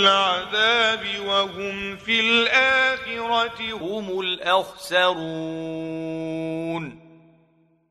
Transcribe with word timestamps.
العذاب 0.00 1.06
وهم 1.26 1.96
في 1.96 2.20
الآخرة 2.20 3.72
هم 3.72 4.20
الأخسرون. 4.20 5.10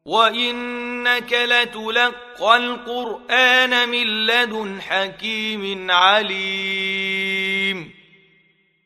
وإنك 0.06 1.34
لتلقى 1.34 2.58
القرآن 2.58 3.90
من 3.90 4.26
لدن 4.26 4.82
حكيم 4.82 5.92
عليم. 5.92 7.30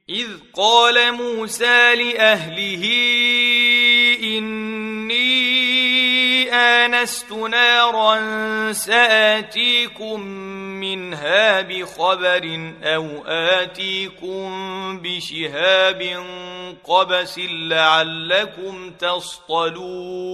إذ 0.09 0.27
قال 0.53 1.11
موسى 1.13 1.95
لأهله 1.95 2.83
آنست 6.53 7.31
نارا 7.31 8.21
سآتيكم 8.71 10.19
منها 10.79 11.61
بخبر 11.61 12.73
أو 12.83 13.07
آتيكم 13.27 14.49
بشهاب 14.99 16.25
قبس 16.83 17.39
لعلكم 17.39 18.91
تصطلون 18.91 20.33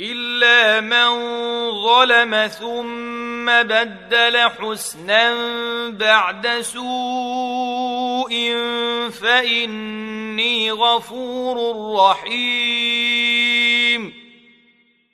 الا 0.00 0.80
من 0.80 1.10
ظلم 1.84 2.46
ثم 2.46 3.46
بدل 3.46 4.38
حسنا 4.38 5.34
بعد 5.90 6.60
سوء 6.60 8.32
فاني 9.10 10.72
غفور 10.72 11.76
رحيم 12.00 13.39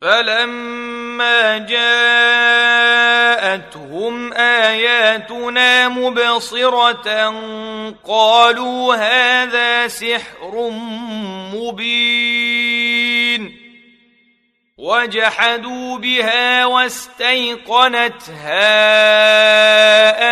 فلما 0.00 1.58
جاءتهم 1.58 1.92
اياتنا 4.32 5.88
مبصره 5.88 7.34
قالوا 8.08 8.94
هذا 8.94 9.88
سحر 9.88 10.70
مبين 11.54 12.80
وجحدوا 14.78 15.98
بها 15.98 16.66
واستيقنتها 16.66 17.20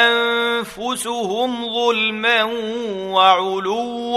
انفسهم 0.07 1.75
ظلما 1.75 2.43
وعلوا 3.13 4.17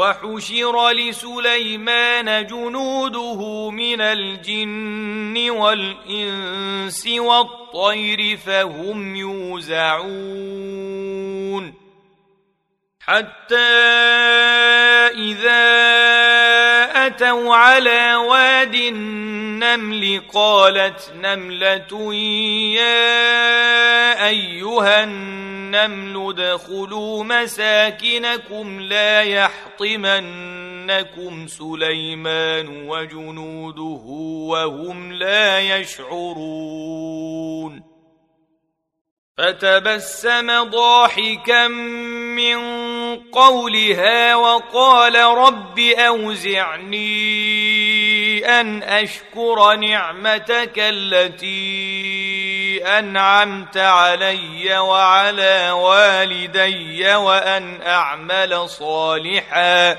وحشر 0.00 0.90
لسليمان 0.90 2.46
جنوده 2.46 3.70
من 3.70 4.00
الجن 4.00 5.50
والإنس 5.50 7.06
والطير 7.06 8.36
فهم 8.36 9.16
يوزعون 9.16 10.04
حتى 13.00 13.56
إذا 15.16 16.49
اتوا 17.06 17.54
على 17.54 18.14
واد 18.14 18.74
النمل 18.74 20.22
قالت 20.34 21.12
نمله 21.20 22.14
يا 22.74 24.28
النمل 24.30 25.04
النمل 25.04 26.30
ادخلوا 26.30 27.24
مساكنكم 27.24 28.80
لا 28.80 29.22
يحطمنكم 29.22 30.26
سليمان 31.46 32.88
وجنوده 32.88 34.02
وهم 34.50 35.12
لا 35.12 35.60
يشعرون 35.76 37.10
فتبسم 39.40 40.62
ضاحكا 40.62 41.68
من 41.68 42.60
قولها 43.16 44.34
وقال 44.34 45.16
رب 45.16 45.78
أوزعني 45.78 47.00
أن 48.60 48.82
أشكر 48.82 49.74
نعمتك 49.74 50.72
التي 50.76 51.60
أنعمت 52.98 53.76
علي 53.76 54.78
وعلى 54.78 55.70
والدي 55.70 57.14
وأن 57.14 57.82
أعمل 57.82 58.68
صالحا 58.68 59.98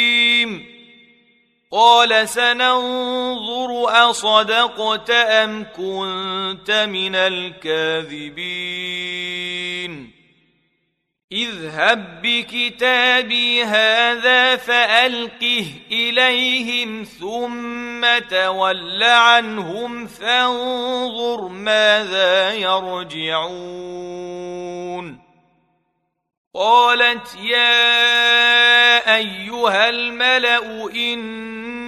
قال 1.71 2.29
سننظر 2.29 4.09
أصدقت 4.09 5.09
أم 5.09 5.63
كنت 5.63 6.71
من 6.71 7.15
الكاذبين. 7.15 8.61
اذهب 11.31 12.21
بكتابي 12.21 13.63
هذا 13.63 14.55
فألقه 14.55 15.65
إليهم 15.91 17.03
ثم 17.03 18.19
تول 18.29 19.03
عنهم 19.03 20.07
فانظر 20.07 21.47
ماذا 21.47 22.53
يرجعون. 22.53 24.01
قالت 26.55 27.35
يا 27.35 29.15
أيها 29.15 29.89
الملأ 29.89 30.89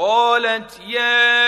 قالت 0.00 0.80
يا 0.88 1.46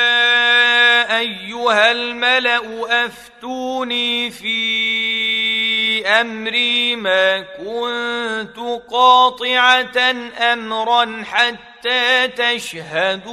أيها 1.18 1.92
الملأ 1.92 3.04
أفتوني 3.04 4.30
في 4.30 6.06
أمري 6.06 6.96
ما 6.96 7.40
كنت 7.40 8.58
قاطعة 8.90 9.98
أمرا 10.52 11.24
حتى 11.24 12.28
تشهدون. 12.28 13.32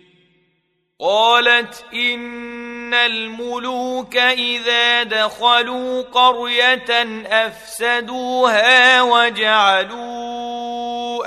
قالت 1.01 1.85
إن 1.93 2.93
الملوك 2.93 4.17
إذا 4.17 5.03
دخلوا 5.03 6.01
قرية 6.01 7.23
أفسدوها 7.25 9.01
وجعلوا 9.01 10.11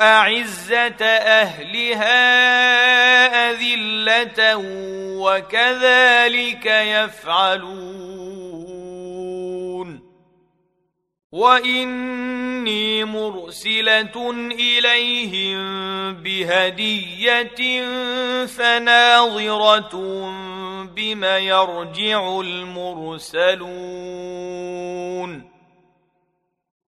أعزة 0.02 1.04
أهلها 1.06 2.14
أذلة 3.50 4.56
وكذلك 5.18 6.66
يفعلون. 6.66 8.14
وإني 11.32 13.04
مرسلة 13.04 14.30
إليهم 14.50 15.73
بهدية 16.22 17.82
فناظرة 18.46 19.96
بم 20.96 21.24
يرجع 21.24 22.40
المرسلون. 22.40 23.64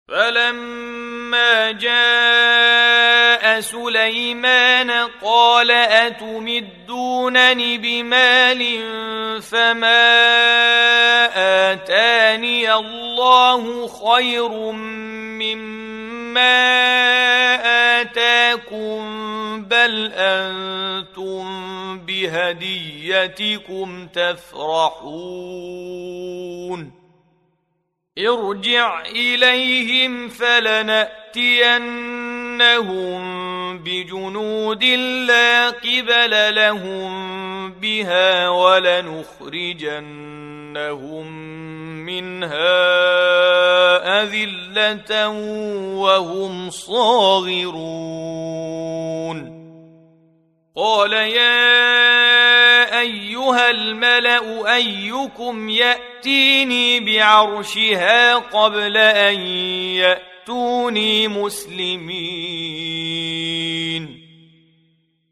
فلما 0.08 1.72
جاء 1.72 3.60
سليمان 3.60 4.90
قال 5.22 5.70
أتمدونني 5.70 7.78
بمال 7.78 8.82
فما 9.42 10.14
آتاني 11.72 12.74
الله 12.74 13.88
خير 13.88 14.48
مما 15.40 17.13
آتاكم 18.74 19.62
بل 19.62 20.12
أنتم 20.14 21.44
بهديتكم 21.98 24.06
تفرحون 24.06 25.44
ارجع 28.18 29.02
إليهم 29.02 30.28
فلنأتينهم 30.28 31.14
بجنود 33.78 34.84
لا 34.84 35.70
قبل 35.70 36.54
لهم 36.54 37.72
بها 37.72 38.48
ولنخرجنهم 38.48 39.84
منها 42.06 42.94
أذلة 44.22 45.28
وهم 45.98 46.70
صاغرون 46.70 48.03
قال 51.04 51.12
يا 51.12 53.00
ايها 53.00 53.70
الملا 53.70 54.74
ايكم 54.74 55.68
ياتيني 55.68 57.00
بعرشها 57.00 58.34
قبل 58.34 58.96
ان 58.96 59.40
ياتوني 59.96 61.28
مسلمين 61.28 62.14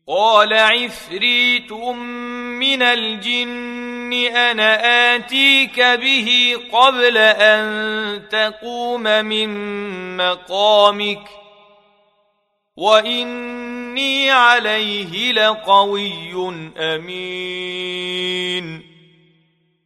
قال 0.09 0.53
عفريت 0.53 1.73
من 1.73 2.83
الجن 2.83 4.13
أنا 4.37 5.17
اتيك 5.17 5.81
به 5.81 6.57
قبل 6.73 7.19
ان 7.19 8.29
تقوم 8.29 9.03
من 9.03 9.49
مقامك 10.17 11.29
واني 13.93 14.31
عليه 14.31 15.33
لقوي 15.33 16.33
أمين. 16.79 18.83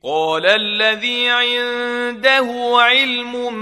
قال 0.04 0.46
الذي 0.46 1.30
عنده 1.30 2.76
علم 2.78 3.54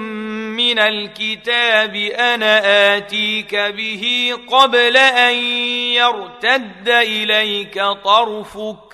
من 0.56 0.78
الكتاب 0.78 1.96
أنا 1.96 2.96
آتيك 2.96 3.54
به 3.54 4.32
قبل 4.48 4.96
أن 4.96 5.34
يرتد 5.94 6.88
إليك 6.88 7.82
طرفك. 8.04 8.93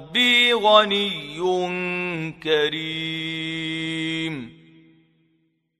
ربي 0.11 0.53
غني 0.53 1.39
كريم. 2.43 3.81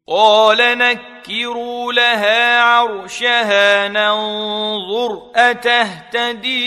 قال 0.08 0.78
نكروا 0.78 1.94
لها 1.94 2.62
عرشها 2.62 3.88
ننظر 3.88 5.32
أتهتدي 5.36 6.60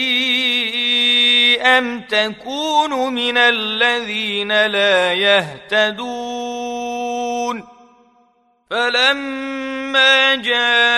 أم 1.63 2.01
تكون 2.01 3.15
من 3.15 3.37
الذين 3.39 4.67
لا 4.67 5.13
يهتدون. 5.13 6.45
فلما 8.71 10.35
جاءت 10.35 10.94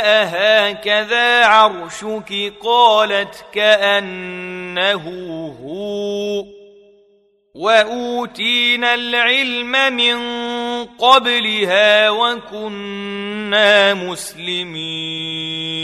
أهكذا 0.00 1.44
عرشك 1.44 2.52
قالت 2.62 3.44
كأنه 3.52 5.04
هو. 5.62 6.44
وأوتينا 7.54 8.94
العلم 8.94 9.92
من 9.96 10.18
قبلها 10.84 12.10
وكنا 12.10 13.94
مسلمين. 13.94 15.83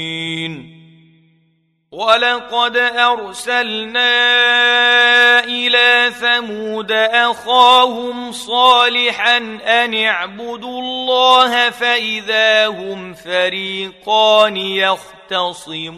ولقد 1.91 2.77
ارسلنا 2.77 4.13
إلى 5.43 6.11
ثمود 6.19 6.91
اخاهم 6.91 8.31
صالحا 8.31 9.37
ان 9.65 10.03
اعبدوا 10.03 10.79
الله 10.81 11.69
فاذا 11.69 12.67
هم 12.67 13.13
فريقان 13.13 14.57
يختصمون 14.57 15.91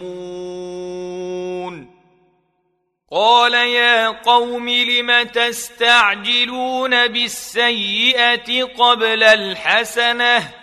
قال 3.12 3.54
يا 3.54 4.10
قوم 4.10 4.70
لم 4.70 5.24
تستعجلون 5.24 7.08
بالسيئه 7.08 8.64
قبل 8.64 9.24
الحسنه 9.24 10.63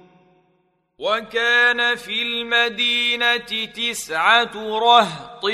وكان 1.01 1.95
في 1.95 2.21
المدينة 2.21 3.65
تسعة 3.75 4.51
رهط 4.55 5.45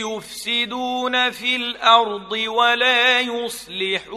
يفسدون 0.00 1.30
في 1.30 1.56
الأرض 1.56 2.32
ولا 2.32 3.20
يصلحون. 3.20 4.16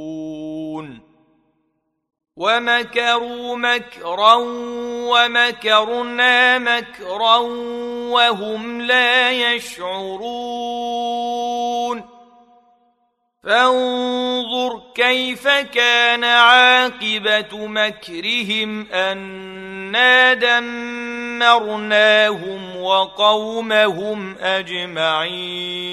ومكروا 2.35 3.57
مكرا 3.57 4.35
ومكرنا 5.11 6.59
مكرا 6.59 7.37
وهم 8.07 8.81
لا 8.81 9.31
يشعرون. 9.31 11.01
فانظر 13.43 14.81
كيف 14.95 15.47
كان 15.47 16.23
عاقبة 16.23 17.67
مكرهم 17.67 18.91
أنا 18.91 20.33
دمرناهم 20.33 21.81
وقومهم 22.77 24.37
أجمعين. 24.37 25.91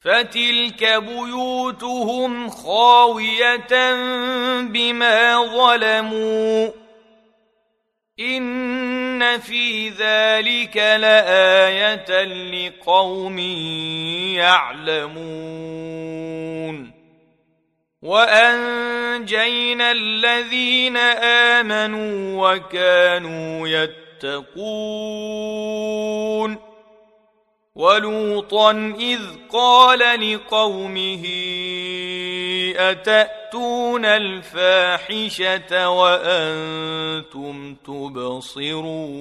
فتلك 0.00 0.84
بيوتهم 0.84 2.50
خاوية 2.50 3.94
بما 4.62 5.44
ظلموا 5.44 6.68
إن 8.20 9.38
في 9.38 9.88
ذلك 9.88 10.76
لآية 10.76 12.24
لقوم 12.24 13.38
يعلمون 14.38 15.70
وأنجينا 18.02 19.92
الذين 19.92 20.96
آمنوا 21.56 22.48
وكانوا 22.48 23.68
يتقون 23.68 25.50
ولوطا 27.74 28.94
إذ 29.00 29.20
قال 29.52 29.98
لقومه 29.98 31.24
أتأتون 32.76 34.04
الفاحشة 34.04 35.88
وأنتم 35.88 37.74
تبصرون؟ 37.74 39.20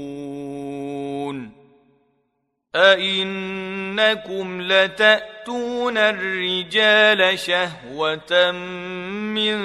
أئنكم 2.76 4.62
لتأتون 4.62 5.98
الرجال 5.98 7.40
شهوة 7.40 8.52
من 8.52 9.58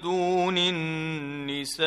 دون 0.00 0.58
النساء؟ 0.58 1.86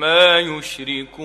ما 0.00 0.38
يشركون 0.38 1.16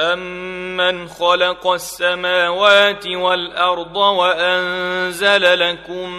أمن 0.00 1.08
خلق 1.08 1.66
السماوات 1.66 3.06
والأرض 3.06 3.96
وأنزل 3.96 5.58
لكم 5.58 6.10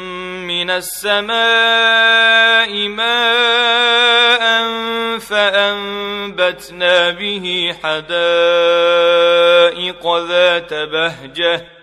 من 0.47 0.69
السماء 0.69 1.38
ماء 2.88 4.43
فأنبتنا 5.19 7.10
به 7.10 7.76
حدائق 7.84 8.17
ذات 10.17 10.73
بهجة 10.73 11.83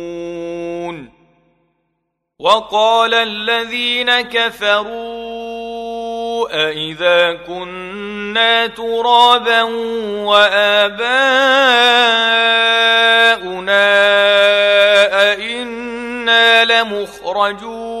وقال 2.41 3.13
الذين 3.13 4.21
كفروا 4.21 5.61
أإذا 6.69 7.33
كنا 7.47 8.67
ترابا 8.67 9.61
وآباؤنا 10.25 11.11
أئنا 15.31 16.65
لمخرجون 16.65 18.00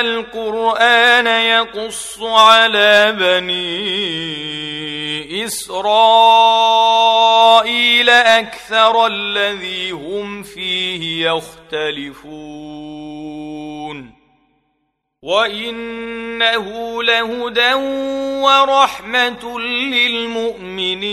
هذا 0.00 0.08
القرآن 0.08 1.26
يقص 1.26 2.20
على 2.20 3.16
بني 3.20 3.84
إسرائيل 5.44 6.10
أكثر 8.10 9.06
الذي 9.06 9.90
هم 9.90 10.42
فيه 10.42 11.26
يختلفون. 11.26 12.40
وإنه 15.22 17.02
لهدى 17.02 17.74
ورحمة 18.42 19.60
للمؤمنين. 19.60 21.10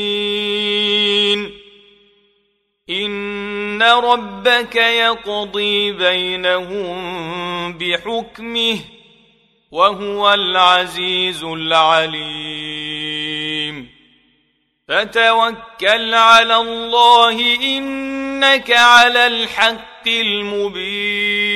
ان 3.77 3.83
ربك 3.83 4.75
يقضي 4.75 5.91
بينهم 5.91 7.77
بحكمه 7.77 8.79
وهو 9.71 10.33
العزيز 10.33 11.43
العليم 11.43 12.57
فتوكل 14.87 16.13
على 16.13 16.55
الله 16.55 17.55
انك 17.63 18.71
على 18.71 19.27
الحق 19.27 20.07
المبين 20.07 21.47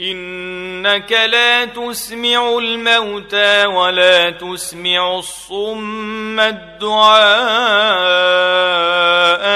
انك 0.00 1.12
لا 1.12 1.64
تسمع 1.64 2.58
الموتى 2.58 3.66
ولا 3.66 4.30
تسمع 4.30 5.18
الصم 5.18 6.40
الدعاء 6.40 8.04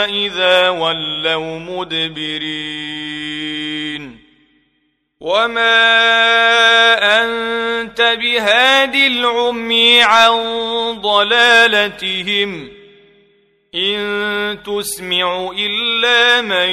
إذا 0.09 0.69
ولوا 0.69 1.59
مدبرين. 1.59 3.19
وما 5.21 5.73
انت 7.23 8.17
بهاد 8.21 8.95
العمي 8.95 10.03
عن 10.03 10.33
ضلالتهم. 11.01 12.69
ان 13.75 14.59
تسمع 14.67 15.51
الا 15.59 16.41
من 16.41 16.69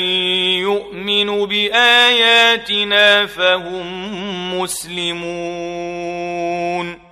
يؤمن 0.62 1.46
باياتنا 1.46 3.26
فهم 3.26 4.62
مسلمون. 4.62 7.05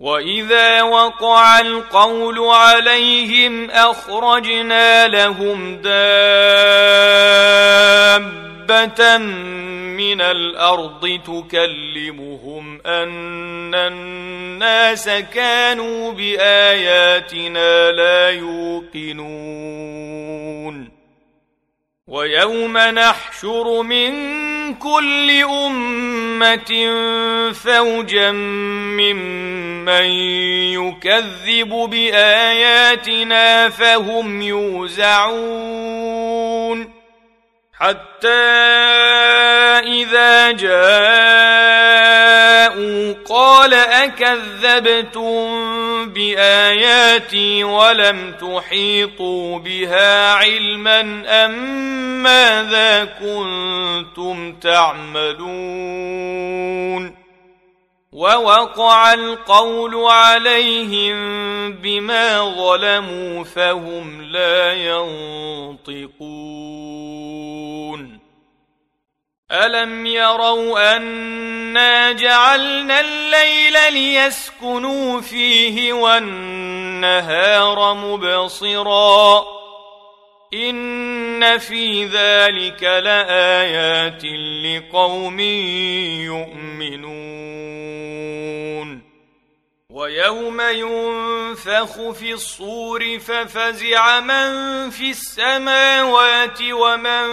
واذا 0.00 0.82
وقع 0.82 1.60
القول 1.60 2.38
عليهم 2.38 3.70
اخرجنا 3.70 5.08
لهم 5.08 5.76
دابه 5.76 5.96
من 9.96 10.20
الأرض 10.20 11.20
تكلمهم 11.26 12.80
ان 12.86 13.74
الناس 13.74 15.08
كانوا 15.08 16.12
باياتنا 16.12 17.90
لا 17.90 18.30
يوقنون 18.30 19.66
ويوم 22.06 22.78
نحشر 22.78 23.82
من 23.82 24.45
كل 24.74 25.30
أمة 25.44 26.94
فوجا 27.52 28.32
ممن 28.32 30.06
يكذب 30.74 31.68
بآياتنا 31.90 33.68
فهم 33.68 34.42
يوزعون. 34.42 35.76
حتى 37.80 38.28
إذا 39.86 40.50
جاءوا 40.50 40.76
قال 43.28 43.74
أكذبتم 43.74 45.46
بآياتي 46.12 47.64
ولم 47.64 48.32
تحيطوا 48.40 49.58
بها 49.58 50.32
علما 50.32 51.22
أم 51.26 51.52
ماذا 52.22 53.04
كنتم 53.04 54.52
تعملون 54.52 55.96
ووقع 58.16 59.12
القول 59.12 59.94
عليهم 59.94 61.16
بما 61.72 62.54
ظلموا 62.56 63.44
فهم 63.44 64.22
لا 64.22 64.72
ينطقون. 64.72 66.16
ألم 69.52 70.06
يروا 70.06 70.96
أنا 70.96 72.12
جعلنا 72.12 73.00
الليل 73.00 73.92
ليسكنوا 73.92 75.20
فيه 75.20 75.92
والنهار 75.92 77.94
مبصرا 77.94 79.44
ان 80.54 81.58
في 81.58 82.04
ذلك 82.04 82.82
لايات 82.82 84.22
لقوم 84.64 85.40
يؤمنون 86.20 87.26
ويوم 89.90 90.60
ينفخ 90.60 92.10
في 92.10 92.32
الصور 92.32 93.18
ففزع 93.18 94.20
من 94.20 94.90
في 94.90 95.10
السماوات 95.10 96.58
ومن 96.62 97.26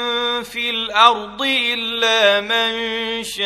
في 0.44 0.70
الأرض 0.70 1.42
الا 1.42 2.42
من 2.42 3.24
شاء 3.24 3.44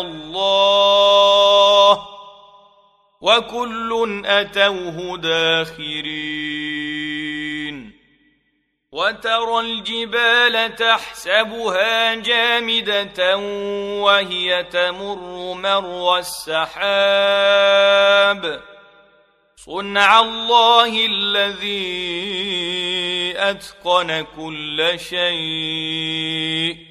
الله 0.00 1.40
وكل 3.20 4.22
أتوه 4.26 5.18
داخرين 5.18 6.40
وترى 8.92 9.60
الجبال 9.60 10.74
تحسبها 10.76 12.14
جامدة 12.14 13.36
وهي 14.02 14.64
تمر 14.64 15.54
مر 15.54 16.18
السحاب 16.18 17.40
صنع 19.56 20.20
الله 20.20 21.06
الذي 21.06 22.20
أتقن 23.36 24.26
كل 24.36 24.92
شيء 24.96 26.89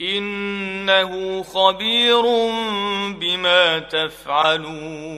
إنه 0.00 1.42
خبير 1.42 2.22
بما 3.20 3.78
تفعلون. 3.78 5.16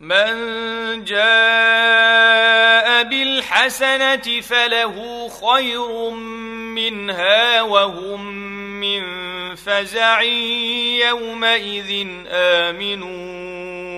من 0.00 1.04
جاء 1.04 3.02
بالحسنة 3.02 4.40
فله 4.40 5.28
خير 5.28 6.10
منها 6.74 7.62
وهم 7.62 8.26
من 8.80 9.02
فزع 9.54 10.22
يومئذ 11.08 12.06
آمنون. 12.28 13.97